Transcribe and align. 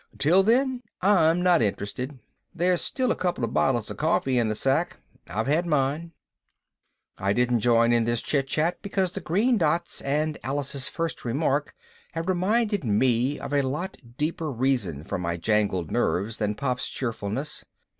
"Until 0.13 0.41
then, 0.41 0.81
I'm 1.03 1.43
not 1.43 1.61
interested. 1.61 2.17
There's 2.55 2.81
still 2.81 3.11
a 3.11 3.15
couple 3.15 3.43
of 3.43 3.53
bottles 3.53 3.91
of 3.91 3.97
coffee 3.97 4.39
in 4.39 4.49
the 4.49 4.55
sack. 4.55 4.97
I've 5.29 5.45
had 5.45 5.67
mine." 5.67 6.13
I 7.19 7.33
didn't 7.33 7.59
join 7.59 7.93
in 7.93 8.05
this 8.05 8.23
chit 8.23 8.47
chat 8.47 8.81
because 8.81 9.11
the 9.11 9.21
green 9.21 9.59
dots 9.59 10.01
and 10.01 10.39
Alice's 10.43 10.89
first 10.89 11.23
remark 11.23 11.75
had 12.13 12.27
reminded 12.27 12.83
me 12.83 13.37
of 13.37 13.53
a 13.53 13.61
lot 13.61 13.95
deeper 14.17 14.51
reason 14.51 15.03
for 15.03 15.19
my 15.19 15.37
jangled 15.37 15.91
nerves 15.91 16.39
than 16.39 16.55
Pop's 16.55 16.89
cheerfulness. 16.89 17.63